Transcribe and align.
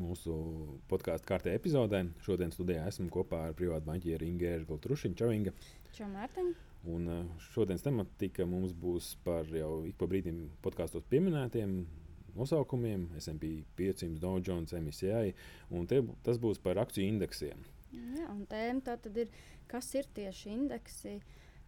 mūsu 0.00 0.34
podkāstu 0.90 1.28
kārtē 1.28 1.54
epizodē. 1.58 2.02
Šodien 2.24 2.52
studijā 2.54 2.86
esmu 2.88 3.10
kopā 3.12 3.46
ar 3.50 3.56
privātu 3.58 3.90
banķieru 3.90 4.28
Ingēru 4.28 4.80
Trušiņu 4.82 5.20
Čavinga. 5.20 5.54
Čau, 5.96 6.08
Mārtiņ. 6.10 6.52
Un 6.90 7.08
uh, 7.12 7.40
šodienas 7.52 7.84
tematika 7.84 8.46
mums 8.48 8.72
būs 8.72 9.12
par 9.24 9.48
jau 9.52 9.82
ik 9.84 9.98
pa 10.00 10.08
brīdim 10.08 10.46
podkāstos 10.64 11.04
pieminētiem 11.12 11.82
nosaukumiem, 12.36 13.10
SP 13.20 13.66
500, 13.76 14.16
Dow 14.22 14.40
Jones, 14.40 14.72
MSCI, 14.72 15.34
un 15.76 15.86
te, 15.90 16.00
tas 16.24 16.40
būs 16.40 16.60
par 16.62 16.80
akciju 16.80 17.08
indeksiem. 17.10 17.60
Jā, 17.90 18.28
un 18.30 18.44
tēma 18.50 18.84
tā 18.86 18.96
tad 19.02 19.18
ir, 19.18 19.30
kas 19.70 19.90
ir 19.98 20.08
tieši 20.14 20.54
indeksi, 20.54 21.18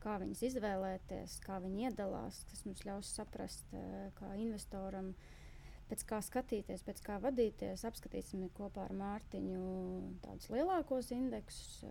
kā 0.02 0.16
viņus 0.23 0.42
izvēlēties, 0.51 1.38
kā 1.45 1.59
viņi 1.62 1.88
iedalās, 1.88 2.42
kas 2.51 2.64
mums 2.66 2.84
ļaus 2.87 3.10
saprast, 3.18 3.74
kā 4.18 4.32
investoram, 4.38 5.12
pēc 5.92 6.05
kā 6.09 6.23
skatīties, 6.24 6.84
pēc 6.87 7.02
kā 7.05 7.19
vadīties. 7.20 7.84
Apskatīsim 7.84 8.48
kopā 8.56 8.87
ar 8.88 8.96
Mārtiņu 8.96 9.62
tādus 10.24 10.48
lielākos 10.52 11.12
indeksus. 11.12 11.82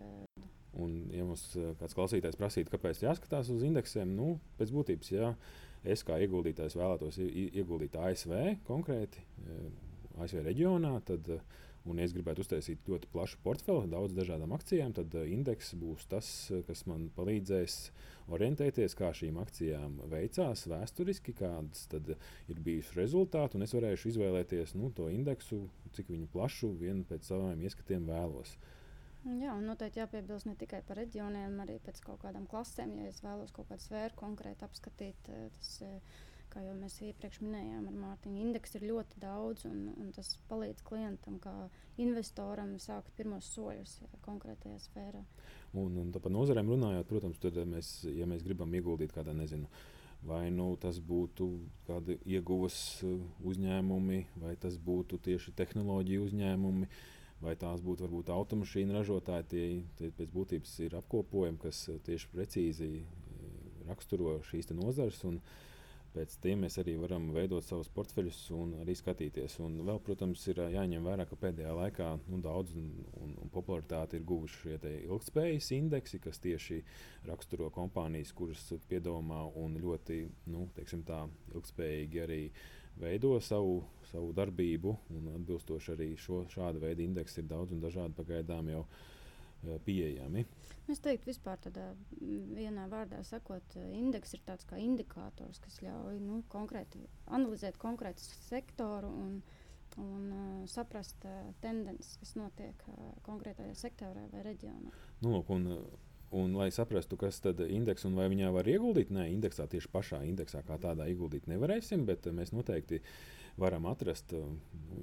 Un, 0.72 0.96
ja 1.12 1.26
mums 1.28 1.44
kāds 1.78 1.94
klausītājs 1.94 2.38
prasītu, 2.40 2.72
kāpēc 2.72 3.04
jāskatās 3.04 3.52
uz 3.52 3.62
indeksiem, 3.66 4.14
nu, 4.16 4.34
pēc 4.58 4.72
būtības, 4.74 5.10
jā, 5.12 5.34
es 5.84 6.02
kā 6.08 6.16
ieguldītājs 6.24 6.78
vēlētos 6.80 7.20
ieguldīt 7.22 7.98
ASV 8.00 8.34
konkrēti, 8.66 9.22
ASV 10.22 10.42
reģionā, 10.48 10.96
tad 11.06 11.28
uh, 11.36 11.60
un 11.88 11.98
ja 11.98 12.06
es 12.06 12.14
gribētu 12.14 12.44
uztaisīt 12.44 12.88
ļoti 12.88 13.08
plašu 13.12 13.38
portfeli, 13.44 13.90
daudz 13.90 14.14
dažādām 14.16 14.54
akcijām, 14.56 14.94
tad 14.96 15.14
uh, 15.18 15.26
indeks 15.28 15.72
būs 15.78 16.06
tas, 16.10 16.28
uh, 16.50 16.62
kas 16.66 16.84
man 16.90 17.08
palīdzēs 17.16 17.78
orientēties, 18.32 18.94
kā 18.98 19.10
šīm 19.16 19.40
akcijām 19.42 19.98
veicās 20.12 20.66
vēsturiski, 20.70 21.34
kādas 21.38 21.88
ir 21.92 22.60
bijusi 22.62 22.98
rezultāti, 22.98 23.58
es 23.66 23.74
varēšu 23.74 24.12
izvēlēties 24.12 24.76
nu, 24.78 24.92
to 24.94 25.08
indeksu, 25.12 25.64
cik 25.96 26.12
plašu 26.32 26.72
vienu 26.78 27.04
pēc 27.08 27.26
saviem 27.32 27.66
ieskatiem 27.66 28.06
vēlos. 28.08 28.54
Jā, 29.22 29.52
un 29.54 29.68
noteikti 29.70 30.00
jāpiebilst 30.00 30.48
ne 30.48 30.56
tikai 30.58 30.80
par 30.86 30.98
reģioniem, 30.98 31.60
arī 31.62 31.76
pēc 31.84 32.00
kaut 32.02 32.24
kādām 32.24 32.48
klasēm. 32.50 32.96
Ja 32.98 33.10
es 33.12 33.20
vēlos 33.22 33.52
kaut 33.54 33.68
kādu 33.70 33.84
sfēru 33.84 34.18
konkrēti 34.18 34.66
apskatīt, 34.66 35.30
uh, 35.30 35.46
tas 35.58 35.76
kā 36.52 36.62
jau 36.66 36.74
mēs 36.76 36.98
iepriekš 37.06 37.40
minējām, 37.44 37.86
ar 37.88 37.96
Mārtiņu, 38.02 38.42
indeksu 38.44 38.78
ir 38.78 38.90
ļoti 38.90 39.20
daudz, 39.22 39.64
un, 39.68 39.86
un 39.96 40.10
tas 40.14 40.34
palīdz 40.50 40.84
klientam, 40.86 41.38
kā 41.42 41.54
investoram, 42.02 42.74
sākt 42.82 43.12
pirmos 43.16 43.48
soļus 43.54 43.96
konkrētajā 44.26 44.80
sfērā. 44.84 45.22
Un, 45.80 45.96
un 46.02 46.12
par 46.12 46.34
nozarēm 46.34 46.68
runājot, 46.74 47.08
protams, 47.08 47.40
tad 47.40 47.56
mēs, 47.68 48.02
ja 48.12 48.28
mēs 48.28 48.44
gribam 48.44 48.74
ieguldīt 48.76 49.14
kādā, 49.16 49.34
nezinu, 49.36 49.70
vai 50.28 50.44
nu 50.54 50.68
tas 50.80 51.00
būtu 51.02 51.48
kādi 51.88 52.18
ieguvas 52.36 52.76
uh, 53.06 53.16
uzņēmumi, 53.48 54.20
vai 54.44 54.54
tas 54.60 54.76
būtu 54.76 55.22
tieši 55.24 55.56
tehnoloģiju 55.58 56.28
uzņēmumi. 56.28 56.92
Vai 57.42 57.56
tās 57.58 57.80
būtu 57.82 58.04
varbūt 58.04 58.28
automašīnu 58.30 58.94
ražotāji, 58.94 59.46
tie, 59.50 59.62
tie 59.98 60.12
pēc 60.14 60.28
būtības 60.30 60.76
ir 60.84 60.92
apkopojumi, 61.00 61.58
kas 61.64 61.80
uh, 61.90 61.96
tieši 62.06 62.28
precīzi 62.30 62.90
uh, 63.00 63.08
raksturo 63.88 64.36
šīs 64.46 64.70
nozares. 64.78 65.18
Un, 65.26 65.40
uh, 65.40 65.71
Pēc 66.12 66.34
tiem 66.44 66.60
mēs 66.66 66.74
arī 66.76 66.92
varam 67.00 67.30
veidot 67.32 67.64
savus 67.64 67.88
portfeļus 67.96 68.40
un 68.52 68.74
arī 68.82 68.92
skatīties. 68.98 69.54
Un 69.64 69.78
vēl, 69.86 70.00
protams, 70.04 70.42
ir 70.52 70.60
jāņem 70.74 71.06
vērā, 71.08 71.24
ka 71.28 71.38
pēdējā 71.40 71.72
laikā 71.78 72.08
nu, 72.26 72.40
daudz 72.44 72.74
un, 72.76 72.90
un, 73.16 73.32
un 73.40 73.52
popularitāti 73.54 74.18
ir 74.18 74.26
guvuši 74.28 74.58
šie 74.60 74.92
ilgspējas 75.06 75.70
indeksi, 75.78 76.20
kas 76.20 76.42
tieši 76.44 76.82
raksturo 77.30 77.70
kompānijas, 77.72 78.34
kuras 78.36 78.66
piedomā 78.90 79.40
un 79.62 79.80
ļoti 79.80 80.20
nu, 80.52 80.66
tā, 81.08 81.22
ilgspējīgi 81.54 82.22
arī 82.26 82.42
veido 83.00 83.32
savu, 83.40 83.80
savu 84.10 84.34
darbību. 84.36 84.94
Atbilstoši 85.38 85.96
arī 85.96 86.12
šo, 86.20 86.44
šāda 86.52 86.82
veida 86.82 87.04
indeksi 87.06 87.40
ir 87.40 87.48
daudz 87.54 87.72
un 87.72 87.80
dažādi 87.80 88.16
pagaidām 88.20 88.68
jau 88.74 88.84
pieejami. 89.86 90.44
Es 90.90 91.00
teiktu, 91.02 91.30
vispār 91.30 91.60
tādā 91.62 91.92
vienā 92.20 92.88
vārdā 92.90 93.22
sakot, 93.26 93.76
indeks 93.94 94.34
ir 94.36 94.42
tāds 94.46 94.66
kā 94.68 94.80
indikators, 94.82 95.60
kas 95.62 95.78
ļauj 95.84 96.18
nu, 96.22 96.42
konkrēti 96.52 97.02
analizēt 97.30 97.78
konkrētu 97.80 98.24
sektoru 98.48 99.10
un, 99.22 99.36
un 100.02 100.24
uh, 100.32 100.48
saprast 100.70 101.24
uh, 101.28 101.52
tendences, 101.62 102.16
kas 102.20 102.34
notiek 102.40 102.86
uh, 102.90 103.12
konkrētajā 103.26 103.76
sektorā 103.78 104.26
vai 104.32 104.42
reģionā. 104.48 104.90
Nu, 105.22 105.36
lūk, 105.36 105.54
un, 105.54 105.68
Un, 106.32 106.54
lai 106.56 106.70
saprastu, 106.72 107.18
kas 107.20 107.42
tad 107.44 107.60
ir 107.60 107.74
indeks 107.76 108.06
un 108.08 108.16
vai 108.16 108.30
viņā 108.32 108.48
var 108.54 108.68
ieguldīt, 108.70 109.10
nē, 109.12 109.26
indeksā 109.34 109.66
tieši 109.68 109.90
pašā 109.92 110.22
indeksā 110.24 110.62
kā 110.64 110.78
tādā 110.80 111.04
ieguldīt 111.12 111.48
nevarēsim, 111.50 112.06
bet 112.08 112.24
mēs 112.32 112.54
noteikti 112.56 113.02
varam 113.60 113.84
atrast 113.90 114.32
nu, 114.32 114.56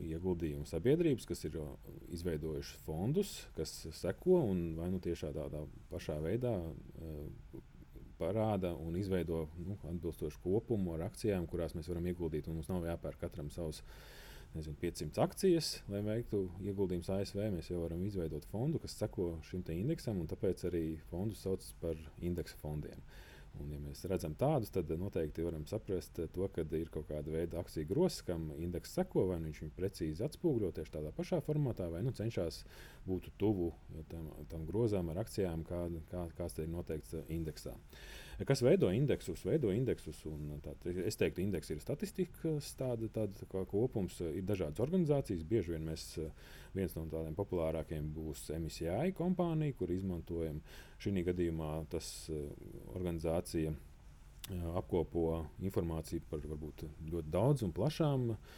ieguldījumu 0.09 0.65
sabiedrības, 0.65 1.27
kas 1.29 1.45
ir 1.45 1.59
izveidojušas 2.17 2.81
fondus, 2.87 3.35
kas 3.57 3.75
seko 3.99 4.41
un 4.49 4.63
vai 4.79 4.89
nu 4.89 5.01
tiešā 5.05 5.29
tādā 5.35 5.61
pašā 5.91 6.17
veidā 6.25 6.55
parāda 8.19 8.73
un 8.75 8.97
izveido 8.99 9.45
nu, 9.63 9.77
atbilstošu 9.87 10.41
kopumu 10.43 10.97
ar 10.97 11.05
akcijām, 11.07 11.45
kurās 11.47 11.77
mēs 11.77 11.87
varam 11.91 12.09
ieguldīt. 12.09 12.49
Mums 12.51 12.67
nav 12.71 12.89
jāpērk 12.89 13.21
katram 13.21 13.53
savs 13.53 13.83
nezinu, 14.55 14.75
500 14.81 15.23
akcijas, 15.23 15.71
lai 15.91 16.01
veiktu 16.05 16.43
ieguldījumus 16.65 17.09
ASV. 17.15 17.41
Mēs 17.53 17.71
jau 17.71 17.83
varam 17.83 18.03
izveidot 18.05 18.45
fondu, 18.51 18.81
kas 18.81 18.97
seko 18.97 19.31
šim 19.49 19.63
indeksam, 19.75 20.21
un 20.21 20.29
tāpēc 20.29 20.65
arī 20.69 20.85
fondus 21.11 21.43
sauc 21.45 21.65
par 21.81 21.99
indeksa 22.21 22.57
fondiem. 22.61 23.03
Un, 23.59 23.71
ja 23.73 23.79
mēs 23.81 24.03
redzam 24.07 24.35
tādus, 24.39 24.69
tad 24.71 24.91
noteikti 25.01 25.43
varam 25.43 25.65
saprast, 25.67 26.19
to, 26.35 26.47
ka 26.53 26.63
ir 26.77 26.91
kaut 26.93 27.09
kāda 27.09 27.33
veida 27.33 27.59
akciju 27.59 27.89
grozs, 27.89 28.21
kam 28.23 28.51
indeks 28.61 28.93
seko, 28.95 29.25
vai 29.31 29.39
nu 29.41 29.49
viņš 29.49 29.61
viņu 29.63 29.75
precīzi 29.75 30.25
atspoguļo 30.27 30.69
tieši 30.77 30.93
tādā 30.95 31.11
pašā 31.17 31.41
formātā, 31.43 31.89
vai 31.91 32.03
nu 32.05 32.13
cenšas 32.15 32.61
būt 33.07 33.31
tuvu 33.41 33.71
tam, 34.11 34.29
tam 34.51 34.65
grozām 34.69 35.09
ar 35.11 35.23
akcijām, 35.25 35.65
kā, 35.67 35.81
kā, 36.11 36.27
kāds 36.37 36.61
ir 36.61 36.71
noteikts 36.71 37.17
indeksā. 37.27 37.73
Kas 38.47 38.61
veido 38.63 38.87
indeksus? 38.95 39.41
Veido 39.43 39.71
indeksus 39.75 40.21
tā, 40.63 40.73
es 41.03 41.17
teiktu, 41.19 41.41
indeks 41.43 41.73
ir 41.73 41.81
statistikas 41.83 42.69
tāda, 42.79 43.09
tāda 43.11 43.35
tā 43.41 43.63
kopums, 43.67 44.19
ir 44.23 44.45
dažādas 44.47 44.79
organizācijas. 44.83 45.43
Bieži 45.47 45.75
vien 45.75 45.89
mēs, 45.89 46.05
viens 46.75 46.95
no 46.95 47.03
tādiem 47.11 47.35
populārākajiem 47.35 48.07
būs 48.15 48.47
MSCI 48.55 49.11
kompānija, 49.17 49.75
kur 49.79 49.91
izmantojam 49.91 50.61
šī 51.03 51.25
gadījumā 51.31 51.73
tas 51.91 52.29
organizācija 52.95 53.75
apkopo 54.79 55.25
informāciju 55.67 56.23
par 56.29 56.41
varbūt 56.41 56.87
ļoti 57.11 57.31
daudz 57.33 57.67
un 57.67 57.75
plašām 57.75 58.31
uh, 58.33 58.57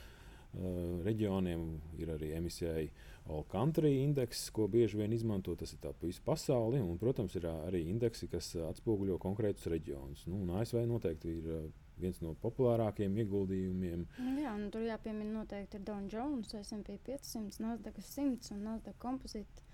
reģioniem. 1.05 1.65
Ir 2.01 2.11
arī 2.15 2.31
emisijai 2.37 2.89
All 3.29 3.45
Country 3.51 3.93
indeks, 4.01 4.49
ko 4.55 4.67
bieži 4.71 4.99
vien 4.99 5.13
izmanto. 5.13 5.55
Tas 5.55 5.73
ir 5.73 5.79
pa 5.83 5.93
visu 6.01 6.23
pasauli. 6.25 6.81
Un, 6.81 6.97
protams, 7.01 7.35
ir 7.39 7.47
arī 7.51 7.85
indeksi, 7.89 8.27
kas 8.31 8.53
atspoguļo 8.71 9.19
konkrētus 9.21 9.69
reģionus. 9.71 10.25
Nu, 10.27 10.43
ASV 10.59 10.83
noteikti 10.89 11.37
ir 11.39 11.71
viens 12.01 12.21
no 12.23 12.33
populārākajiem 12.41 13.17
ieguldījumiem. 13.23 14.05
Nu 14.25 14.41
jā, 14.41 14.53
nu, 14.57 14.69
tur 14.73 14.85
jāpiemina 14.85 15.41
noteikti 15.41 15.77
ir 15.77 15.85
Dow 15.87 15.99
Jones, 16.11 16.55
SP 16.57 16.97
500, 17.05 17.61
Nasdaq 17.61 17.99
100 18.01 18.55
un 18.55 18.63
Nasdaq 18.67 18.97
Composite. 19.01 19.67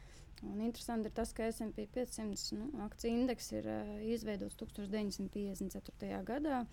Un 0.45 0.59
interesanti 0.61 1.09
ir 1.09 1.16
tas, 1.17 1.31
ka 1.33 1.47
SP 1.49 1.87
500 1.95 2.57
nu, 2.59 2.67
akciju 2.85 3.23
indeks 3.23 3.47
ir 3.55 3.69
uh, 3.72 3.96
izveidots 4.05 4.59
1954. 4.59 6.19
gadā 6.28 6.66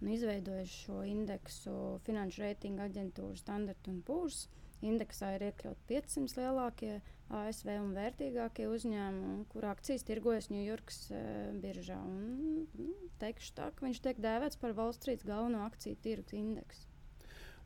un 0.00 0.12
izveidojuši 0.12 0.78
šo 0.84 1.02
indeksu 1.08 1.74
finanšu 2.06 2.44
reitingu 2.44 2.84
aģentūra 2.86 3.36
Standard 3.40 3.90
Poor's. 4.06 4.46
Indeksā 4.84 5.30
ir 5.38 5.46
iekļauti 5.46 5.86
500 5.88 6.36
lielākie 6.36 6.98
ASV 7.32 7.70
un 7.80 7.94
vērtīgākie 7.96 8.66
uzņēmumi, 8.68 9.46
kur 9.50 9.64
akcijas 9.70 10.04
tirgojas 10.06 10.50
Ņujorkas 10.52 10.98
e, 11.16 11.22
biržā. 11.62 11.96
Un, 11.96 12.66
nu, 12.76 12.90
teikšu 13.22 13.54
tā, 13.56 13.70
ka 13.72 13.86
viņš 13.86 14.02
tiek 14.04 14.20
dēvēts 14.22 14.60
par 14.60 14.76
Wall 14.76 14.92
Street 14.94 15.24
galveno 15.26 15.64
akciju 15.64 15.96
tirgus 16.04 16.36
indeksu. 16.36 16.84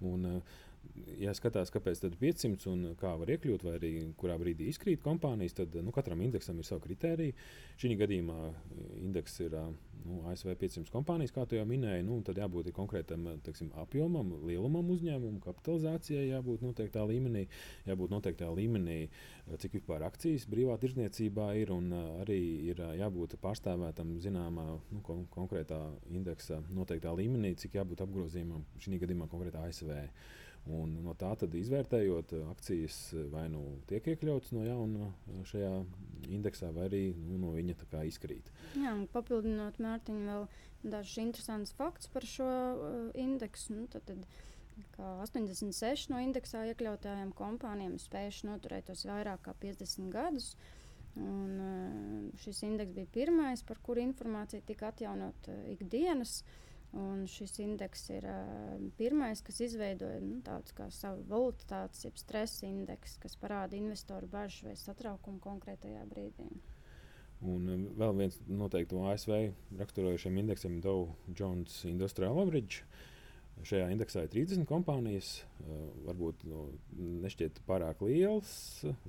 Un, 0.06 0.28
ja 1.20 1.34
skatās, 1.36 1.70
kāpēc 1.72 2.02
tad 2.04 2.16
500 2.20 2.66
un 2.70 2.84
kā 3.00 3.12
var 3.20 3.30
iekļūt, 3.34 3.64
vai 3.66 3.76
arī 3.78 3.92
kurā 4.20 4.36
brīdī 4.40 4.70
izkrīt 4.70 5.02
kompānijas, 5.04 5.56
tad 5.60 5.76
nu, 5.84 5.92
katram 5.94 6.22
indeksam 6.24 6.60
ir 6.60 6.68
sava 6.68 6.82
kritērija. 6.84 7.36
Šī 7.80 7.94
gadījumā 8.00 8.38
indeks 9.00 9.38
ir 9.44 9.56
nu, 9.56 10.20
ASV 10.30 10.52
500 10.60 10.92
kompānijas, 10.92 11.32
kā 11.34 11.44
jau 11.56 11.66
minēju. 11.68 12.06
Nu, 12.06 12.18
tad 12.26 12.40
jābūt 12.40 12.70
konkrētam 12.76 13.26
teiksim, 13.44 13.70
apjomam, 13.80 14.32
lielumam 14.48 14.90
uzņēmumam, 14.94 15.40
kapitalizācijai 15.44 16.28
jābūt 16.30 16.64
noteiktā 16.64 17.04
līmenī, 17.08 17.46
jābūt 17.88 18.14
noteiktā 18.14 18.50
līmenī, 18.56 19.00
cik 19.60 19.78
vispār 19.80 20.04
akcijas 20.08 20.46
brīvā 20.50 20.76
tirdzniecībā 20.80 21.50
ir 21.60 21.72
un 21.74 21.92
arī 22.22 22.40
ir 22.70 22.84
jābūt 23.00 23.38
pārstāvētam 23.42 24.16
zināmā 24.22 24.66
nu, 24.76 25.02
kon 25.06 25.26
konkrētā 25.32 25.80
indeksa 26.12 26.60
noteiktā 26.72 27.12
līmenī, 27.16 27.54
cik 27.60 27.80
jābūt 27.80 28.04
apgrozījumam 28.06 28.64
šī 28.80 29.00
gadījumā 29.02 29.28
konkrētā 29.30 29.66
ASV. 29.68 29.96
Un 30.68 30.92
no 31.02 31.14
tā 31.16 31.30
izvērtējot, 31.56 32.34
akcijas 32.50 32.96
vai 33.32 33.46
nu 33.48 33.62
tiek 33.88 34.04
iekļautas 34.12 34.52
no 34.52 34.64
jauna 34.66 35.08
šajā 35.48 35.70
indeksā, 36.28 36.68
vai 36.76 36.84
arī 36.90 37.00
nu, 37.16 37.38
no 37.40 37.54
viņa 37.54 38.04
izkrīt. 38.06 38.50
Jā, 38.76 38.92
papildinot 39.14 39.80
Mārtiņu, 39.80 40.26
vēl 40.28 40.46
dažus 40.92 41.16
interesantus 41.22 41.72
faktus 41.78 42.12
par 42.12 42.28
šo 42.28 42.46
uh, 42.46 43.00
indeksu. 43.18 43.78
Nu, 43.78 43.88
tad, 43.90 44.04
tad, 44.06 44.28
86 45.00 46.12
no 46.12 46.20
indeksā 46.20 46.66
iekļautajām 46.70 47.32
kompānijām 47.36 47.96
spējuši 47.98 48.52
noturēt 48.52 48.90
tos 48.92 49.06
vairāk 49.08 49.46
kā 49.48 49.56
50 49.64 50.12
gadus. 50.12 50.52
Un, 51.16 51.56
uh, 51.56 52.40
šis 52.44 52.62
indeks 52.68 52.94
bija 52.94 53.10
pirmais, 53.16 53.64
par 53.66 53.80
kuru 53.82 54.04
informācija 54.04 54.62
tika 54.68 54.92
atjaunot 54.92 55.50
uh, 55.50 55.64
ikdienas. 55.72 56.42
Uh, 56.44 56.66
Un 56.90 57.22
šis 57.30 57.52
indeks 57.62 58.08
ir 58.10 58.24
uh, 58.26 58.78
pirmais, 58.98 59.38
kas 59.46 59.60
izveidoja 59.62 60.18
nu, 60.24 60.40
tādu 60.42 60.74
kā 60.74 60.88
savu 60.90 61.22
volatilitātes, 61.30 62.02
jeb 62.02 62.16
stresa 62.18 62.66
indeksu, 62.66 63.20
kas 63.22 63.36
parāda 63.38 63.76
investoru 63.78 64.26
bažas 64.30 64.64
vai 64.66 64.72
satraukumu 64.78 65.38
konkrētajā 65.44 66.00
brīdī. 66.10 66.48
Un 67.46 67.68
uh, 67.70 67.84
vēl 68.00 68.16
viens 68.18 68.40
noteikti 68.50 68.98
no 68.98 69.06
ASV 69.12 69.36
raksturojošiem 69.78 70.40
indeksiem 70.42 70.80
Dow 70.82 71.12
Jones 71.30 71.84
Industrial 71.86 72.40
Average. 72.42 72.82
Šajā 73.60 73.86
indeksā 73.92 74.24
ir 74.24 74.32
30 74.32 74.66
kompānijas. 74.66 75.28
Uh, 75.62 75.84
varbūt 76.08 76.42
nu, 76.50 76.64
nešķiet 77.22 77.60
pārāk 77.68 78.02
liels, 78.02 78.56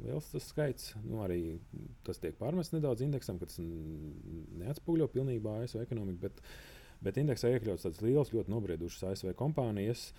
liels 0.04 0.28
tas 0.36 0.52
skaits. 0.54 0.92
Nu, 1.02 1.24
arī 1.26 1.58
tas 2.06 2.22
tiek 2.22 2.38
pārmests 2.38 2.76
nedaudz 2.76 3.02
indeksam, 3.08 3.42
ka 3.42 3.50
tas 3.50 3.58
neatspoguļo 3.58 5.10
pilnībā 5.16 5.64
ASV 5.64 5.82
ekonomiku. 5.88 6.28
Bet, 6.28 6.46
uh, 6.46 6.71
Bet 7.02 7.18
indeksā 7.18 7.50
iekļauts 7.56 7.88
tādas 7.88 8.04
liels, 8.06 8.30
ļoti 8.34 8.54
nobriedušas 8.54 9.10
ASV 9.12 9.34
kompānijas. 9.40 10.12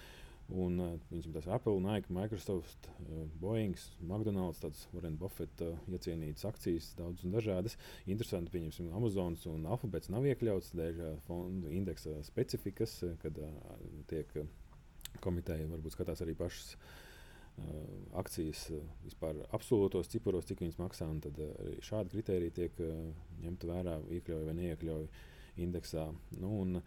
Un, 0.53 0.75
uh, 0.83 0.97
viņam 1.09 1.37
tas 1.37 1.47
Apple, 1.55 1.79
Nike, 1.81 2.11
Microsoft, 2.13 2.89
uh, 3.07 3.23
Boeing, 3.41 3.79
McDonald's, 4.03 4.61
tādas 4.61 4.83
Warren 4.93 5.15
Buffett 5.21 5.63
uh, 5.65 5.79
iecienītas 5.89 6.45
akcijas, 6.49 6.91
daudz 6.99 7.23
un 7.25 7.37
dažādas. 7.37 7.79
Interesanti, 8.11 8.53
pieņemsim, 8.53 8.91
Amazons 8.97 9.47
un 9.49 9.65
Alphabets 9.71 10.11
nav 10.13 10.27
iekļauts 10.29 10.75
dēļ 10.77 11.01
fondu 11.29 11.73
indeksa 11.73 12.19
specifikas, 12.27 12.99
kad 13.23 13.39
tiek 14.11 14.35
komiteja 15.23 15.71
varbūt 15.71 15.97
skatās 15.97 16.25
arī 16.25 16.37
pašas 16.37 16.75
akcijas 18.17 18.63
vispār 19.05 19.43
absolūtos 19.53 20.09
ciparos, 20.09 20.47
cik 20.49 20.63
viņas 20.65 20.79
maksā. 20.81 21.09
Tad 21.23 21.37
arī 21.47 21.77
šādi 21.85 22.17
kriteriji 22.17 22.55
tiek 22.57 22.81
ņemti 23.45 23.69
vērā, 23.69 23.99
iekļauj 24.19 24.47
vai 24.49 24.57
neiekļauj. 24.57 25.07
Indeksā. 25.61 26.09
Nu, 26.41 26.53
un, 26.65 26.83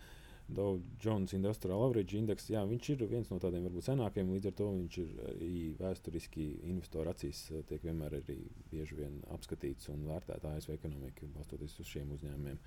Dow 0.48 0.80
Jones 1.00 1.34
Industrial 1.34 1.82
Average 1.82 2.18
Index, 2.20 2.50
jā, 2.54 2.62
viņš 2.70 2.90
ir 2.94 3.04
viens 3.10 3.30
no 3.32 3.40
tādiem 3.42 3.64
varbūt 3.66 3.88
senākiem, 3.88 4.30
līdz 4.36 4.52
ar 4.52 4.56
to 4.60 4.68
viņš 4.76 4.98
ir 5.02 5.14
arī 5.32 5.54
vēsturiski 5.80 6.46
investoru 6.70 7.10
acīs 7.10 7.48
eh, 7.50 7.64
tiek 7.66 7.82
vienmēr 7.86 8.20
arī 8.20 8.36
bieži 8.70 8.98
vien 9.00 9.16
apskatīts 9.34 9.90
un 9.94 10.04
vērtēts 10.06 10.46
ASV 10.52 10.76
ekonomika, 10.76 11.30
balstoties 11.34 11.80
uz 11.82 11.90
šiem 11.90 12.14
uzņēmumiem. 12.18 12.60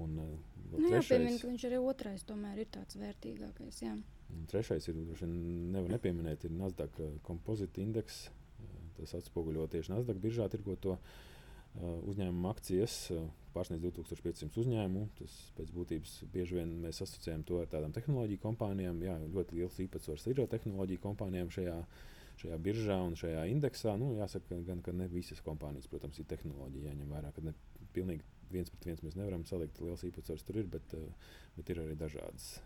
Un, 0.00 0.16
uh, 0.18 0.32
nu, 0.72 0.80
jā, 0.88 1.02
ka 1.04 1.18
viņš 1.20 1.66
arī 1.68 1.78
otrais 1.78 2.22
tomēr 2.26 2.62
ir 2.62 2.70
tāds 2.72 2.96
vērtīgākais. 2.96 3.82
Jā. 3.84 3.92
Trešais 4.50 4.88
ir, 4.88 4.96
nevar 5.28 5.92
nepieminēt, 5.92 6.48
ir 6.48 6.56
Nasdaq 6.56 6.96
Composite 7.26 7.84
Index. 7.84 8.24
Tas 8.96 9.12
atspoguļo 9.18 9.66
tieši 9.68 9.92
Nasdaq 9.92 10.18
biržā 10.22 10.48
tirgoto 10.48 10.96
uh, 10.96 11.14
uzņēmumu 11.82 12.50
akcijas. 12.50 12.98
Uh, 13.14 13.24
pārsniedz 13.54 13.84
2500 13.84 14.58
uzņēmumu. 14.62 15.04
Tas 15.18 15.34
pēc 15.58 15.70
būtības 15.74 16.16
bieži 16.32 16.58
vien 16.58 16.72
mēs 16.82 17.00
asociējam 17.04 17.44
to 17.48 17.60
ar 17.62 17.70
tādām 17.70 17.94
tehnoloģiju 17.94 18.42
kompānijām. 18.42 19.00
Jā, 19.04 19.14
ļoti 19.36 19.60
liels 19.60 19.78
īpatsvars 19.86 20.26
ir 20.30 20.42
tehnoloģiju 20.50 21.02
kompānijām 21.04 21.52
šajā, 21.54 21.76
šajā 22.42 22.58
biržā 22.66 22.98
un 23.06 23.16
šajā 23.18 23.46
indeksā. 23.52 23.94
Nu, 24.00 24.12
jāsaka, 24.18 24.58
gan, 24.66 24.82
ka 24.84 24.94
ne 24.96 25.08
visas 25.12 25.42
kompānijas, 25.46 25.88
protams, 25.92 26.18
ir 26.20 26.28
tehnoloģija 26.32 26.90
jāņem 26.90 27.14
vērā, 27.14 27.32
ka 27.36 27.46
ne 27.46 27.54
pilnīgi 27.94 28.26
viens 28.54 28.70
pret 28.72 28.90
viens 28.90 29.06
mēs 29.06 29.18
nevaram 29.20 29.46
salikt. 29.48 29.80
Liels 29.82 30.04
īpatsvars 30.10 30.46
tur 30.46 30.60
ir, 30.62 30.68
bet, 30.70 30.98
eh, 30.98 31.32
bet 31.56 31.70
ir 31.70 31.82
arī 31.84 31.96
dažādas 31.98 32.56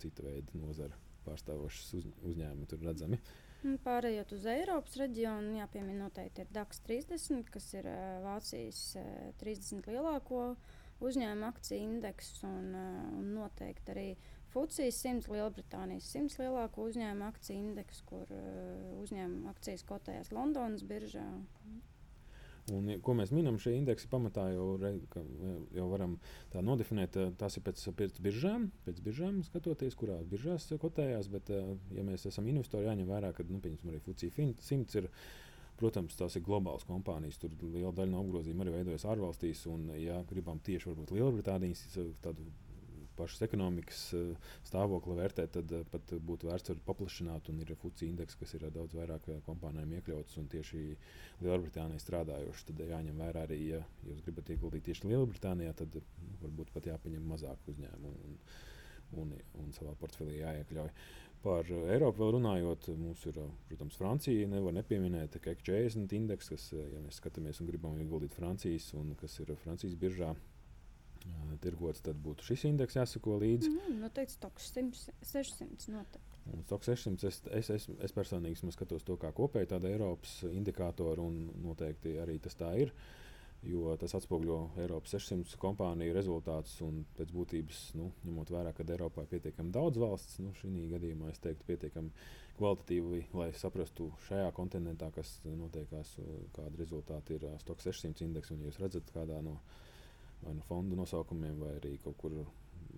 cita 0.00 0.24
veida 0.26 0.60
nozara 0.60 0.96
pārstāvošas 1.26 1.94
uz, 1.98 2.08
uzņēmumi 2.28 2.68
tur 2.70 2.84
redzami. 2.84 3.16
Uh, 3.16 3.45
Pārējot 3.64 4.32
uz 4.36 4.44
Eiropas 4.50 4.96
reģionu, 5.00 5.56
jāpiemina 5.58 6.04
noteikti 6.04 6.44
ir 6.44 6.50
DAX 6.54 6.82
30, 6.86 7.48
kas 7.54 7.68
ir 7.74 7.88
uh, 7.90 8.18
Vācijas 8.24 8.80
uh, 9.00 9.06
30 9.40 9.88
lielāko 9.90 10.42
uzņēmumu 11.06 11.48
akciju 11.48 11.86
indeks, 11.88 12.34
un, 12.46 12.68
uh, 12.76 13.00
un 13.16 13.32
noteikti 13.38 13.94
arī 13.94 14.06
Fucijas 14.52 15.00
100 15.02 15.32
Lielbritānijas 15.32 16.12
100 16.14 16.40
lielāko 16.44 16.86
uzņēmumu 16.90 17.26
akciju 17.26 17.58
indeks, 17.64 18.00
kur 18.08 18.30
uzņēmumu 19.02 19.50
akcijas 19.50 19.84
kotējās 19.88 20.32
Londonas 20.32 20.84
biržā. 20.86 21.26
Un, 22.74 22.88
ko 23.04 23.14
mēs 23.14 23.30
minam 23.30 23.60
šajā 23.62 23.78
indeksā, 23.78 24.08
pamatā 24.10 24.48
jau, 24.50 24.72
re, 24.82 24.92
jau 25.76 25.86
varam 25.92 26.16
tā 26.50 26.62
nodefinēt. 26.66 27.18
Tās 27.38 27.58
ir 27.58 27.64
pēc, 27.66 27.84
pēc 28.00 28.18
biržām, 28.24 28.68
pēc 28.86 28.98
biržām 29.06 29.38
skatoties, 29.46 29.94
kurās 29.98 30.26
biržās 30.30 30.66
kotējās. 30.82 31.30
Bet, 31.30 31.52
ja 31.94 32.06
mēs 32.06 32.26
esam 32.26 32.48
investori, 32.50 32.88
jāņem 32.88 33.10
vērā, 33.10 33.30
ka 33.36 33.46
nu, 33.46 33.62
arī 33.62 34.02
Fucija 34.02 34.34
100 34.34 35.02
ir. 35.02 35.10
Protams, 35.76 36.14
tās 36.16 36.32
ir 36.38 36.40
globālas 36.40 36.86
kompānijas. 36.88 37.36
Tur 37.36 37.52
liela 37.60 37.90
daļa 37.92 38.08
no 38.14 38.22
apgrozījuma 38.22 38.64
arī 38.64 38.78
veidojas 38.78 39.04
ārvalstīs. 39.12 39.66
Un, 39.68 39.90
ja 40.00 40.22
gribam 40.30 40.56
tieši 40.64 40.94
Lielbritānijas 41.12 41.82
tādu 42.24 42.46
pašas 43.16 43.42
ekonomikas 43.46 44.02
eh, 44.16 44.52
stāvokli 44.66 45.16
vērtēt, 45.18 45.52
tad 45.56 45.74
eh, 45.74 45.84
pat 45.90 46.14
būtu 46.28 46.50
vērts 46.50 46.72
arī 46.72 46.82
paplašināt. 46.86 47.50
Ir 47.52 47.74
FUCI 47.80 48.10
indeks, 48.10 48.38
kas 48.40 48.54
ir 48.58 48.68
daudz 48.74 48.96
vairāk 48.98 49.28
eh, 49.32 49.42
kompānijām 49.46 49.96
iekļauts 49.98 50.38
un 50.42 50.48
tieši 50.52 50.84
Lielbritānijā 51.44 52.02
strādājošs. 52.02 52.66
Tad 52.70 52.82
jāņem 52.86 53.20
vērā 53.24 53.44
arī, 53.48 53.60
ja 53.74 53.82
jūs 54.06 54.24
gribat 54.26 54.54
ieguldīt 54.54 54.88
tieši 54.88 55.12
Lielbritānijā, 55.12 55.74
tad 55.82 56.00
varbūt 56.42 56.72
pat 56.76 56.90
jāpaņem 56.92 57.30
mazāk 57.34 57.70
uzņēmumu 57.72 58.16
un, 58.30 58.40
un, 59.22 59.38
un 59.62 59.72
savā 59.76 59.94
portfelī 60.00 60.40
jāiekļauj. 60.40 60.92
Par 61.46 61.68
Eiropu 61.68 62.24
vēl 62.24 62.32
runājot, 62.38 62.88
mums 62.98 63.22
ir, 63.28 63.36
protams, 63.68 63.94
Francija. 64.00 64.48
Nevar 64.50 64.74
nepieminēt, 64.74 65.36
ka 65.44 65.52
40 65.54 66.14
indeks, 66.16 66.48
kas, 66.50 66.64
ja 66.74 67.02
mēs 67.04 67.20
skatāmies 67.20 67.60
un 67.62 67.68
gribam 67.70 67.98
ieguldīt 68.02 68.34
Francijas, 68.34 68.88
un 68.98 69.12
kas 69.20 69.36
ir 69.44 69.52
Francijas 69.60 69.94
biržā, 70.00 70.32
tirgots, 71.62 72.02
tad 72.04 72.18
būtu 72.22 72.46
šis 72.46 72.66
indeks 72.70 72.98
jāsako 72.98 73.38
līdzi. 73.42 73.72
Mm, 73.72 74.00
noteikti 74.04 74.36
stoks 74.36 74.70
600. 74.76 75.90
Noteikti. 75.92 76.40
Un 76.54 76.64
stoks 76.66 76.90
600 76.92 77.28
es, 77.28 77.42
es, 77.58 77.70
es, 77.74 77.86
es 78.06 78.14
personīgi 78.14 78.72
skatos 78.74 79.06
to 79.06 79.16
kā 79.20 79.32
kopēju 79.34 79.72
tādu 79.74 79.90
Eiropas 79.90 80.38
indikātoru, 80.50 81.26
un 81.26 81.62
noteikti 81.64 82.16
arī 82.22 82.38
tas 82.42 82.58
tā 82.58 82.72
ir. 82.84 82.94
Jo 83.66 83.96
tas 83.98 84.12
atspoguļo 84.14 84.58
Eiropas 84.84 85.16
600 85.16 85.56
kompāniju 85.58 86.14
rezultātus, 86.14 86.76
un 86.86 87.00
pēc 87.16 87.32
būtības, 87.34 87.80
nu, 87.98 88.10
ņemot 88.26 88.52
vērā, 88.52 88.70
ka 88.76 88.84
Eiropā 88.86 89.24
ir 89.24 89.30
pietiekami 89.32 89.72
daudz 89.74 89.98
valsts, 89.98 90.36
nu, 90.44 90.52
šī 90.60 90.70
gadījumā 90.92 91.32
es 91.32 91.40
teiktu, 91.42 91.66
pietiekami 91.66 92.12
kvalitatīvi, 92.60 93.24
lai 93.36 93.48
saprastu 93.56 94.10
šajā 94.28 94.52
kontinentā, 94.56 95.08
kas 95.14 95.32
notiekās, 95.48 96.14
kāda 96.56 96.78
rezultāti 96.78 97.36
ir 97.36 97.48
Stoks 97.64 97.88
600 97.88 98.28
indeks. 98.28 98.52
Un, 98.54 98.62
ja 98.62 98.70
jūs 98.70 98.80
redzat, 98.84 99.10
kādā 99.16 99.40
no 99.44 99.58
vai 100.42 100.54
nu 100.54 100.64
fondu 100.68 100.96
nosaukumiem, 100.98 101.58
vai 101.60 101.76
arī 101.80 101.96
kaut 102.02 102.16
kur 102.20 102.38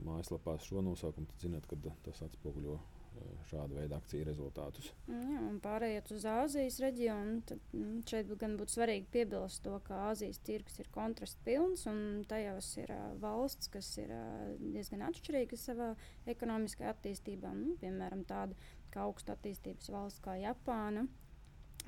mājaslapā 0.06 0.58
šo 0.62 0.82
nosaukumu, 0.84 1.28
tad 1.32 1.44
zināt, 1.48 1.66
ka 1.68 1.76
tas 2.06 2.20
atspoguļo 2.26 2.76
e, 2.78 3.26
šāda 3.50 3.76
veida 3.80 3.98
akciju 3.98 4.26
rezultātus. 4.28 4.90
Jā, 5.10 5.40
un 5.42 5.58
pārējot 5.64 6.12
uz 6.14 6.26
Āzijas 6.30 6.78
reģionu, 6.84 7.38
tad 7.48 7.76
nu, 7.76 8.00
šeit 8.08 8.30
gan 8.40 8.56
būtu 8.60 8.76
svarīgi 8.76 9.08
piebilst 9.14 9.64
to, 9.66 9.74
ka 9.86 10.04
Āzijas 10.12 10.40
tirgus 10.46 10.78
ir 10.82 10.90
kontrasts 10.94 11.40
pilns, 11.46 11.86
un 11.90 12.24
tajos 12.30 12.70
ir 12.78 12.92
uh, 12.94 13.06
valsts, 13.22 13.70
kas 13.74 13.90
ir 14.02 14.12
uh, 14.14 14.50
diezgan 14.74 15.06
atšķirīgas 15.08 15.70
savā 15.70 15.92
ekonomiskajā 16.30 16.94
attīstībā. 16.94 17.54
Nu, 17.58 17.74
piemēram, 17.82 18.26
tāda 18.28 18.58
kā 18.94 19.06
augsta 19.06 19.34
attīstības 19.36 19.90
valsts 19.92 20.22
kā 20.24 20.38
Japāna, 20.40 21.08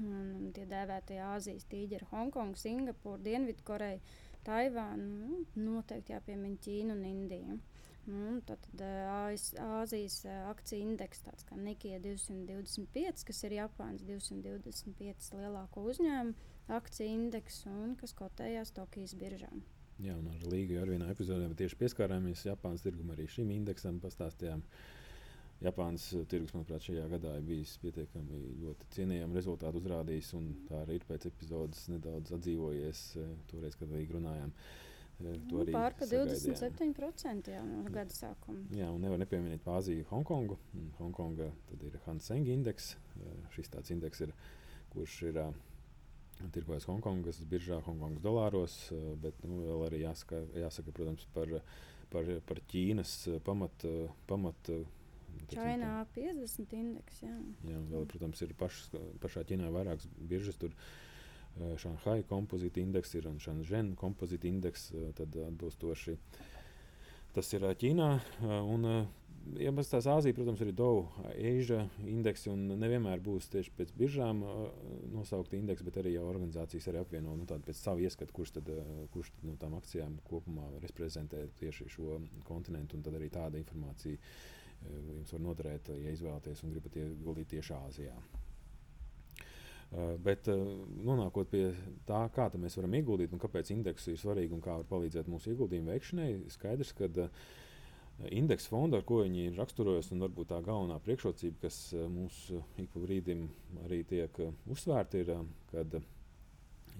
un 0.00 0.50
tie 0.56 0.64
dēvētie 0.68 1.20
Āzijas 1.24 1.66
tīģeri- 1.70 2.08
Hongkonga, 2.12 2.58
Singapūra, 2.58 3.20
Dienvidkoreja 3.24 4.00
Taivānu, 4.46 5.08
nu, 5.20 5.40
noteikti 5.60 6.14
jāpiemina 6.14 6.60
Ķīna 6.64 6.96
un 6.96 7.04
Indija. 7.08 7.58
Nu, 8.10 8.38
tad 8.48 8.64
Āzijas 8.80 10.22
akciju 10.48 10.86
indeks, 10.88 11.20
tāds 11.26 11.44
kā 11.46 11.58
Nikija 11.60 12.00
225, 12.02 13.26
kas 13.28 13.42
ir 13.46 13.58
Japānas 13.58 14.06
225 14.08 15.34
lielāko 15.36 15.84
uzņēmumu 15.92 16.48
akciju 16.70 17.10
indeks 17.10 17.64
un 17.68 17.92
kas 18.00 18.14
kotējās 18.16 18.72
Tokijas 18.76 19.14
biržām. 19.20 19.60
Jā, 20.00 20.14
un 20.16 20.30
ar 20.32 20.44
Līgu 20.48 20.78
jau 20.78 20.86
vienā 20.88 21.10
epizodē 21.12 21.50
tieši 21.58 21.76
pieskārāmies 21.82 22.46
Japānas 22.46 22.84
tirgumam, 22.86 23.12
arī 23.16 23.26
šim 23.28 23.50
indeksam 23.52 23.98
pastāstījām. 24.00 24.62
Japānas 25.60 26.06
tirgus, 26.32 26.54
manuprāt, 26.56 26.86
šajā 26.86 27.02
gadā 27.12 27.34
ir 27.36 27.42
bijis 27.44 27.74
pietiekami 27.82 28.38
ļoti 28.62 28.86
cienījami 28.94 29.36
rezultāti 29.36 29.76
uzrādījis, 29.82 30.30
un 30.38 30.46
tā 30.70 30.78
arī 30.86 30.96
ir 30.96 31.04
pēc 31.08 31.26
epizodes 31.28 31.82
nedaudz 31.92 32.32
atdzīvojies 32.38 33.02
toreiz, 33.50 33.76
kad 33.76 33.92
Līga 33.92 34.16
runājām. 34.16 34.54
Nu, 35.20 35.66
Pār 35.68 35.92
pa 35.98 36.06
27% 36.08 37.50
jau 37.52 37.64
no 37.68 37.82
gada 37.92 38.14
sākuma. 38.16 38.62
Jā, 38.72 38.86
un 38.88 39.02
nevar 39.04 39.20
nepieminēt 39.20 39.66
Āziju, 39.68 40.06
Hongkongu. 40.08 40.56
Hongkonga 40.96 41.50
ir 41.76 41.98
Hanseng 42.06 42.48
indeks. 42.48 42.94
Šis 43.52 43.68
tāds 43.68 43.92
indeks 43.92 44.24
ir, 44.24 44.32
kurš 44.94 45.18
ir 45.28 45.42
tirgojas 46.54 46.88
Hongkongas 46.88 47.42
biržā, 47.50 47.82
Hongkongas 47.84 48.24
dolāros, 48.24 48.78
eh, 48.96 49.10
bet 49.20 49.44
nu, 49.44 49.60
vēl 49.66 49.84
arī 49.90 50.00
jāsaka, 50.06 50.40
jāsaka 50.56 50.94
protams, 50.96 51.26
par, 51.34 51.52
par, 52.08 52.32
par 52.48 52.62
Ķīnas 52.72 53.42
pamat. 53.44 53.84
pamat 54.26 54.72
Čainā 55.50 55.92
50 56.14 56.74
indeks. 56.78 57.22
Jā, 57.24 57.36
jā 57.66 57.78
vēl, 57.90 58.06
protams, 58.10 58.42
ir 58.46 58.54
pašas, 58.58 58.92
pašā 59.22 59.44
Ķīnā 59.48 59.70
vairākas 59.74 60.08
biržas. 60.30 60.58
Tur 60.60 60.74
Šanhai 61.82 62.22
kompozīta 62.30 62.80
indeks 62.82 63.16
ir 63.18 63.26
un 63.30 63.40
Šanžēna 63.42 63.96
kompozīta 63.98 64.48
indeks. 64.50 64.90
Tad 65.18 65.34
atbilstoši 65.48 66.16
tas 67.34 67.50
ir 67.56 67.66
Ķīnā. 67.82 68.10
Un, 68.70 68.86
ja 69.58 69.72
mēs 69.74 69.90
tās 69.90 70.06
Āzija, 70.10 70.36
protams, 70.36 70.62
ir 70.62 70.70
Dow, 70.76 71.02
Asia 71.32 71.82
indeksi, 72.06 72.50
un 72.52 72.76
nevienmēr 72.80 73.22
būs 73.24 73.50
tieši 73.52 73.74
pēc 73.78 73.92
biržām 73.98 74.44
nosaukti 75.14 75.58
indeksi, 75.58 75.86
bet 75.86 75.98
arī 76.02 76.14
jau 76.14 76.28
organizācijas 76.30 76.88
arī 76.92 77.02
apvieno 77.02 77.34
nu, 77.38 77.48
pēc 77.50 77.82
savu 77.82 78.06
ieskatu, 78.06 78.34
kurš 78.36 78.54
tad, 78.60 78.70
kurš 79.14 79.34
no 79.46 79.58
tām 79.60 79.74
akcijām 79.78 80.20
kopumā 80.30 80.70
reprezentē 80.86 81.46
tieši 81.60 81.90
šo 81.96 82.22
kontinentu, 82.46 82.98
un 82.98 83.06
tad 83.06 83.18
arī 83.18 83.30
tāda 83.34 83.58
informācija 83.60 84.22
jums 84.88 85.32
var 85.34 85.42
noderēt, 85.44 85.90
ja 85.94 86.12
izvēlaties 86.14 86.62
un 86.64 86.74
gribat 86.74 86.96
ieguldīt 87.00 87.50
tieši 87.54 87.74
Āzijā. 87.76 88.14
Uh, 89.90 90.12
bet 90.22 90.46
uh, 90.46 90.60
nonākot 91.02 91.48
pie 91.50 91.64
tā, 92.06 92.20
kā 92.30 92.46
mēs 92.62 92.76
varam 92.78 92.92
ieguldīt 92.94 93.32
un 93.34 93.40
kāpēc 93.42 93.72
indeks 93.74 94.06
ir 94.12 94.20
svarīgi 94.20 94.54
un 94.54 94.62
kā 94.62 94.76
var 94.78 94.86
palīdzēt 94.86 95.26
mūsu 95.26 95.50
ieguldījumu 95.50 95.90
veikšanai, 95.90 96.28
skaidrs, 96.54 96.92
ka 96.94 97.10
indeksa 98.28 98.70
fonda, 98.70 99.00
ar 99.00 99.06
ko 99.08 99.22
viņi 99.24 99.48
ir 99.48 99.58
raksturojusi, 99.58 100.12
un 100.14 100.22
varbūt 100.26 100.52
tā 100.52 100.60
galvenā 100.62 101.00
priekšrocība, 101.02 101.64
kas 101.64 101.80
mums 102.12 102.38
ik 102.78 102.90
pa 102.92 103.02
brīdim 103.02 103.46
arī 103.86 104.02
tiek 104.06 104.38
uzsvērta, 104.70 105.24
ir, 105.24 105.32
kad, 105.72 105.98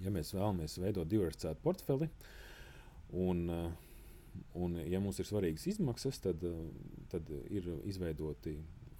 ja 0.01 0.13
mēs 0.13 0.33
vēlamies 0.35 0.79
veidot 0.81 1.07
diversificētu 1.07 1.63
portfeli, 1.63 2.09
un, 3.23 3.45
un 4.57 4.79
ja 4.83 4.99
mums 5.03 5.21
ir 5.21 5.29
svarīgas 5.29 5.69
izmaksas, 5.75 6.19
tad, 6.25 6.43
tad 7.11 7.29
ir 7.49 7.67
izveidoti 7.89 8.55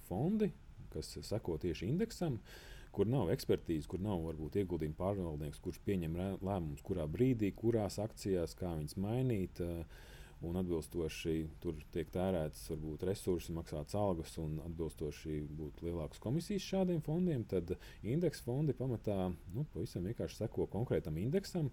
fondi, 0.08 0.50
kas 0.92 1.14
seko 1.24 1.56
tieši 1.62 1.88
indeksam, 1.88 2.38
kur 2.92 3.08
nav 3.08 3.30
ekspertīzes, 3.32 3.88
kur 3.88 4.02
nav 4.04 4.20
varbūt 4.26 4.58
ieguldījuma 4.60 4.98
pārvaldnieks, 4.98 5.60
kurš 5.64 5.80
pieņem 5.86 6.18
lēmumus, 6.44 6.82
kurā 6.84 7.06
brīdī, 7.08 7.54
kurās 7.56 7.96
akcijās, 8.02 8.56
kā 8.58 8.74
viņas 8.76 8.98
mainīt. 9.00 9.62
Uh, 9.64 10.10
un 10.48 10.58
atbilstoši 10.60 11.34
tur 11.62 11.78
tiek 11.94 12.10
tērēts 12.12 12.66
varbūt 12.72 13.06
resursi, 13.08 13.54
maksāts 13.56 13.96
algas 13.98 14.36
un 14.42 14.58
atbilstoši 14.64 15.40
būtu 15.58 15.88
lielākas 15.88 16.22
komisijas 16.22 16.68
šādiem 16.68 17.02
fondiem, 17.04 17.44
tad 17.48 17.74
indeksa 18.02 18.44
fondi 18.46 18.76
pamatā 18.76 19.16
nu, 19.54 19.66
pavisam 19.74 20.08
vienkārši 20.08 20.42
seko 20.42 20.68
konkrētam 20.72 21.18
indeksam. 21.22 21.70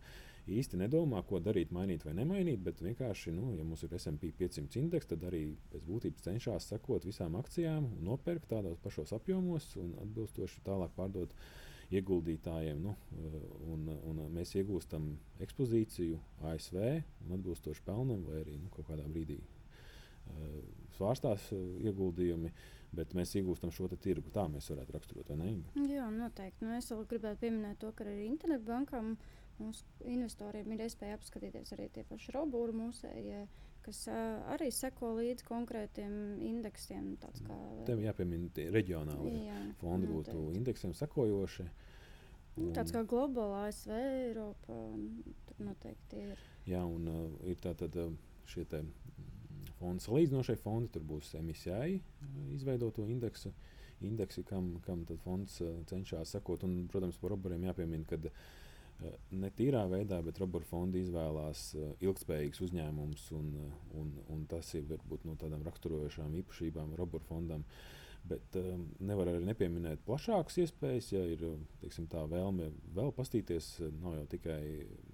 Īsti 0.49 0.79
nedomā, 0.81 1.19
ko 1.29 1.37
darīt, 1.45 1.69
mainīt 1.75 2.01
vai 2.07 2.15
nemainīt, 2.17 2.63
bet 2.65 2.79
vienkārši, 2.81 3.35
nu, 3.35 3.51
ja 3.53 3.65
mums 3.67 3.83
ir 3.85 3.91
SP 3.93 4.31
500 4.39 4.79
indeks, 4.81 5.11
tad 5.11 5.27
arī 5.29 5.43
pēc 5.69 5.83
būtības 5.85 6.25
cenšas 6.25 6.71
sekot 6.71 7.05
visām 7.05 7.37
akcijām 7.37 7.91
nopirkt 8.01 8.49
tādos 8.49 8.79
pašos 8.81 9.13
apjomos 9.19 9.75
un 9.77 9.91
atbilstoši 10.07 10.63
tālāk 10.65 10.95
pārdot 10.97 11.35
uh, 11.35 11.68
ieguldītājiem. 11.95 12.81
Nu, 12.83 12.95
un, 13.73 13.87
un 14.09 14.19
mēs 14.33 14.55
iegūstam 14.59 15.11
ekspozīciju 15.45 16.19
ASV 16.51 16.81
un 17.25 17.37
atbilstoši 17.37 17.85
pelnam, 17.87 18.25
vai 18.29 18.43
arī 18.43 18.57
nu, 18.59 18.69
kaut 18.75 18.89
kādā 18.91 19.07
brīdī 19.09 19.39
uh, 19.39 20.59
svārstās 20.97 21.49
uh, 21.55 21.65
ieguldījumi. 21.85 22.53
Bet 22.89 23.11
mēs 23.13 23.35
iegūstam 23.37 23.69
šo 23.69 23.85
tirgu. 24.01 24.31
Tā 24.33 24.47
mēs 24.49 24.71
varētu 24.71 24.95
raksturot, 24.95 25.27
vai 25.29 25.35
ne? 25.37 25.49
Jā, 25.91 26.07
noteikti. 26.09 26.65
Nu, 26.65 26.73
es 26.73 26.89
vēl 26.89 27.03
gribētu 27.11 27.43
pieminēt 27.43 27.77
to, 27.83 27.91
ka 27.93 28.01
arī 28.01 28.23
internetbankām 28.25 29.11
mūsu 29.63 29.85
investoriem 30.09 30.71
ir 30.75 30.85
iespēja 30.85 31.17
apskatīties 31.19 31.73
arī 31.75 31.89
tie 31.93 32.05
paši 32.07 32.35
robūri 32.35 32.75
mūsējie. 32.79 33.43
Kas 33.83 34.03
arī 34.11 34.67
seko 34.75 35.13
līdzi 35.17 35.45
konkrētiem 35.47 36.13
indeksiem. 36.45 37.13
Kā, 37.47 37.55
Tev 37.87 38.01
jāpiemina 38.03 38.67
reģionāli 38.75 39.45
jā, 39.47 39.59
fondi 39.79 40.09
būtu 40.11 40.49
indeksiem 40.59 40.93
sekojoši. 40.97 41.65
Un... 42.59 42.67
Nu, 42.67 42.73
tāds 42.75 42.91
kā 42.91 43.05
globālā 43.07 43.67
ASV, 43.69 43.93
Eiropa, 43.95 44.77
tur 45.47 45.63
noteikti 45.63 46.25
ir. 46.25 46.43
Jā, 46.67 46.83
un 46.83 47.07
uh, 47.07 47.25
ir 47.47 47.59
tātad 47.63 47.95
uh, 48.01 48.11
šie 48.51 48.65
te 48.69 48.83
fondi, 49.79 50.03
salīdzinošie 50.03 50.57
fondi, 50.59 50.91
tur 50.95 51.05
būs 51.07 51.31
MSCI 51.39 51.99
uh, 51.99 52.39
izveidoto 52.57 53.07
indeksu. 53.07 53.53
Indeksi, 54.05 54.43
kam, 54.47 54.73
kam 54.83 55.05
fonds 55.23 55.59
uh, 55.63 55.79
cenšas 55.87 56.35
sekot. 56.35 56.67
Un, 56.67 56.81
protams, 56.91 57.19
par 57.19 57.33
roboriem 57.33 57.63
jāpiemina, 57.67 58.07
ka 58.11 58.19
uh, 58.19 58.43
ne 59.31 59.51
tīrā 59.55 59.85
veidā, 59.91 60.19
bet 60.25 60.41
robotu 60.41 60.67
fondi 60.69 61.03
izvēlās 61.03 61.69
ilgspējīgus 62.03 62.65
uzņēmumus, 62.67 63.29
un, 63.37 63.53
un, 63.99 64.11
un 64.33 64.43
tas 64.51 64.73
ir 64.75 64.89
varbūt 64.89 65.23
no 65.29 65.37
tādām 65.39 65.63
raksturojošām 65.67 66.35
īpašībām 66.41 66.97
robotu 66.99 67.31
fondam. 67.31 67.63
Uh, 67.63 67.98
Bet 68.27 68.55
um, 68.59 68.83
nevar 69.01 69.29
arī 69.31 69.41
nepieminēt 69.47 70.01
plašākas 70.05 70.59
iespējas, 70.63 71.07
ja 71.13 71.21
ir 71.25 71.43
teiksim, 71.81 72.05
tā 72.11 72.25
vēlme 72.29 72.67
vēl 72.97 73.13
pastīties. 73.15 73.69
Nav 74.01 74.17
jau 74.19 74.25
tikai 74.33 74.59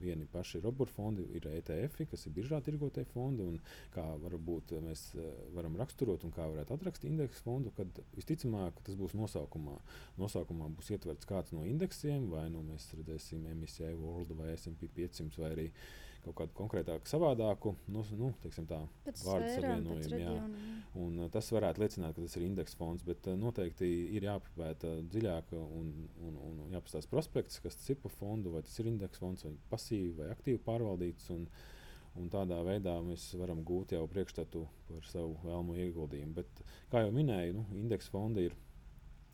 vieni 0.02 0.28
paši 0.32 0.60
robotu 0.64 0.96
fondi, 0.96 1.28
ir 1.38 1.46
ETF, 1.52 2.02
kas 2.12 2.26
ir 2.26 2.36
biržā 2.36 2.60
tirgotie 2.66 3.06
fondi. 3.14 3.46
Kā 3.94 4.04
varbūt 4.24 4.76
mēs 4.84 5.08
uh, 5.20 5.28
varam 5.56 5.78
raksturot 5.80 6.26
un 6.28 6.34
kā 6.36 6.48
varētu 6.50 6.76
atrakstīt 6.76 7.12
indeksu 7.12 7.46
fondu, 7.46 7.72
kad 7.78 8.02
visticamāk 8.18 8.82
tas 8.88 8.98
būs 9.00 9.16
nosaukumā. 9.18 9.78
Nosaukumā 10.20 10.72
būs 10.76 10.92
ietverts 10.96 11.30
kāds 11.30 11.56
no 11.56 11.64
indeksiem, 11.68 12.28
vai 12.34 12.48
nu 12.54 12.66
mēs 12.66 12.90
redzēsim 12.98 13.46
MSCI 13.54 13.94
World 14.00 14.34
vai 14.40 14.56
SP 14.58 14.90
500 14.98 15.40
vai 15.44 15.54
arī 15.54 15.70
kaut 16.26 16.38
kādu 16.40 16.56
konkrētāku, 16.58 17.10
savādāku 17.10 17.76
nu, 17.92 18.02
nu, 18.18 18.32
tā, 18.42 18.80
vārdu 19.06 19.52
savienojumu. 19.54 20.74
Un, 20.96 21.20
uh, 21.20 21.30
tas 21.32 21.50
varētu 21.52 21.84
liecināt, 21.84 22.16
ka 22.16 22.24
tas 22.24 22.38
ir 22.40 22.46
indeksa 22.48 22.80
fonds, 22.80 23.04
bet 23.06 23.28
uh, 23.28 23.38
noteikti 23.40 23.88
ir 24.16 24.28
jāpapēta 24.30 24.94
dziļāk 25.12 25.56
un, 25.60 25.90
un, 26.24 26.38
un 26.48 26.76
jāpastāsta 26.76 27.12
prospekts, 27.12 27.60
kas 27.64 27.76
tas 27.76 27.90
ir 27.92 28.00
par 28.04 28.14
fondu, 28.16 28.54
vai 28.56 28.64
tas 28.66 28.78
ir 28.80 28.90
indeksa 28.92 29.26
fonds, 29.26 29.44
vai 29.48 29.56
pasīvi 29.74 30.14
vai 30.22 30.30
aktīvi 30.34 30.62
pārvaldīts. 30.66 31.32
Un, 31.36 31.48
un 32.16 32.30
tādā 32.32 32.62
veidā 32.64 32.94
mēs 33.04 33.28
varam 33.36 33.60
gūt 33.68 33.92
jau 33.98 34.06
priekšstatu 34.08 34.64
par 34.88 35.10
savu 35.12 35.36
vēlamo 35.44 35.76
ieguldījumu. 35.84 36.38
Bet, 36.38 36.64
kā 36.94 37.04
jau 37.04 37.12
minēju, 37.16 37.58
nu, 37.60 37.66
indeksa 37.82 38.16
fondi 38.16 38.48
ir, 38.48 38.56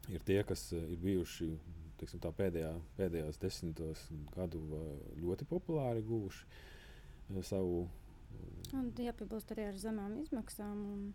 ir 0.10 0.26
tie, 0.26 0.42
kas 0.48 0.72
uh, 0.74 0.82
ir 0.90 1.06
bijuši 1.06 1.54
teiksim, 2.02 2.22
pēdējā, 2.38 2.74
pēdējos 2.98 3.40
desmitos 3.42 4.04
gadu 4.34 4.62
ļoti 5.22 5.48
populāri 5.50 6.04
guvuši. 6.06 6.46
Uh, 7.36 7.44
savu. 7.46 7.84
Un 8.76 8.92
jāpiebilst 8.96 9.52
arī 9.54 9.68
ar 9.70 9.80
zemām 9.80 10.16
izmaksām. 10.22 10.84
Un, 10.94 11.08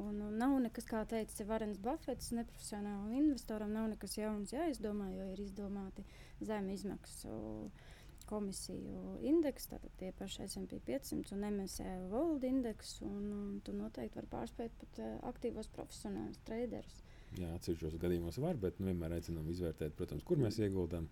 un, 0.00 0.20
un 0.28 0.36
nav 0.38 0.58
nekas, 0.64 0.86
kā 0.88 1.02
teica 1.08 1.46
Varens 1.48 1.80
Buffets, 1.82 2.30
neprofesionālam 2.36 3.14
investoram, 3.18 3.72
nav 3.74 3.90
nekas 3.94 4.18
jauns 4.18 4.54
jāizdomā, 4.54 5.10
jo 5.16 5.32
ir 5.34 5.42
izdomāti 5.42 6.04
zemi 6.42 6.76
izmaksu 6.78 7.32
komisiju 8.32 9.16
indeks, 9.28 9.66
tātad 9.68 9.92
tie 10.00 10.12
paši 10.16 10.46
SP 10.46 10.78
500 10.86 11.34
un 11.34 11.46
MSCI 11.50 11.96
World 12.12 12.46
indeks, 12.48 12.94
un, 13.04 13.24
un 13.34 13.56
tu 13.64 13.74
noteikti 13.76 14.20
vari 14.20 14.30
pārspēt 14.30 14.76
pat 14.80 15.00
uh, 15.02 15.16
aktīvos 15.32 15.68
profesionālus 15.74 16.40
traderus. 16.46 17.02
Jā, 17.36 17.50
atsevišķos 17.56 17.98
gadījumos 18.00 18.38
var, 18.44 18.56
bet 18.60 18.78
nu, 18.78 18.88
vienmēr 18.90 19.16
aicinām 19.18 19.48
izvērtēt, 19.52 19.96
protams, 19.98 20.24
kur 20.28 20.40
mēs 20.40 20.60
ieguldām. 20.62 21.08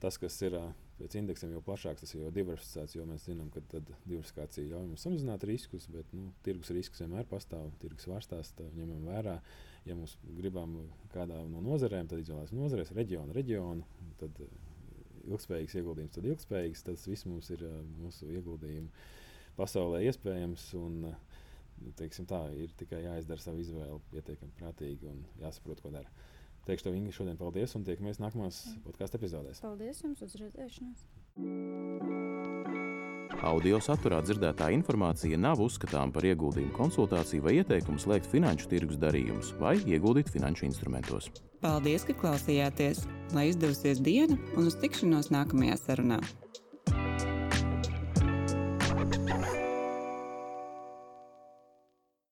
Tas, 0.00 0.16
kas 0.20 0.38
ir 0.46 0.56
uh, 0.56 0.70
pēc 1.00 1.16
indeksiem 1.20 1.54
jau 1.54 1.62
plašāks, 1.64 2.04
tas 2.04 2.14
jau 2.14 2.30
diversificēts, 2.34 2.94
jo 2.96 3.06
mēs 3.08 3.26
zinām, 3.28 3.48
ka 3.54 3.62
diversifikācija 3.72 4.68
ļauj 4.68 4.88
mums 4.90 5.04
samazināt 5.06 5.46
riskus, 5.48 5.88
bet 5.92 6.12
nu, 6.16 6.28
tirgus 6.46 6.72
risks 6.76 7.02
vienmēr 7.02 7.28
pastāv, 7.30 7.70
tirgus 7.82 8.08
vārstās, 8.10 8.52
ņemam 8.76 9.06
vērā. 9.08 9.38
Ja 9.88 9.96
mums 9.96 10.18
gribam 10.36 10.76
kādā 11.14 11.38
no 11.48 11.62
nozarēm, 11.64 12.10
tad 12.10 12.20
izvēlēsimies 12.20 12.60
nozarēs, 12.60 12.92
reģionu, 12.96 13.32
reģionu. 13.32 13.86
Tad 14.20 14.42
eh, 14.44 14.50
ilgspējīgs 15.30 15.78
ieguldījums, 15.80 16.14
tad 16.18 16.28
ilgspējīgs. 16.28 16.84
Tas 16.90 17.06
viss 17.08 17.28
mums 17.28 17.48
ir 17.54 17.64
eh, 17.64 17.78
mūsu 18.02 18.28
ieguldījumi 18.28 18.90
pasaulē 19.56 20.02
iespējams. 20.10 20.66
Un, 20.80 21.14
teiksim, 21.96 22.28
tā, 22.28 22.42
ir 22.60 22.74
tikai 22.76 23.06
jāizdara 23.06 23.40
savu 23.40 23.64
izvēli 23.64 24.02
pietiekami 24.12 24.52
prātīgi 24.58 25.08
un 25.08 25.24
jāsaprot, 25.40 25.80
ko 25.80 25.94
dara. 25.94 26.12
Teikšu 26.68 26.88
tev, 26.88 26.96
Inga, 26.98 27.12
šodien 27.14 27.38
paldies 27.40 27.72
un 27.78 27.84
tiekamies 27.86 28.20
nākamās 28.20 28.60
podkāstu 28.84 29.16
epizodēs. 29.20 29.62
Paldies 29.64 30.02
jums 30.04 30.20
uz 30.26 30.36
redzēšanos! 30.40 31.06
Audio 33.40 33.78
saturā 33.80 34.18
dzirdētā 34.20 34.66
informācija 34.74 35.38
nav 35.40 35.62
uzskatāms 35.64 36.12
par 36.12 36.26
ieguldījumu 36.28 36.74
konsultāciju 36.76 37.46
vai 37.46 37.54
ieteikumu 37.60 38.02
slēgt 38.02 38.28
finanšu 38.28 38.68
tirgus 38.68 39.00
darījumus 39.00 39.54
vai 39.62 39.78
ieguldīt 39.80 40.28
finanšu 40.34 40.68
instrumentos. 40.68 41.30
Paldies, 41.64 42.04
ka 42.04 42.16
klausījāties! 42.20 43.06
Lai 43.32 43.48
izdevusies 43.52 44.02
diena 44.04 44.36
un 44.58 44.68
uz 44.68 44.76
tikšanos 44.82 45.32
nākamajā 45.32 45.80
sarunā! 45.80 46.20